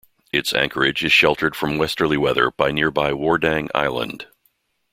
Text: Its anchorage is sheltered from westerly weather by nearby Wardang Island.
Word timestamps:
Its 0.33 0.51
anchorage 0.51 1.03
is 1.03 1.11
sheltered 1.13 1.55
from 1.55 1.77
westerly 1.77 2.17
weather 2.17 2.49
by 2.49 2.71
nearby 2.71 3.11
Wardang 3.13 3.69
Island. 3.75 4.25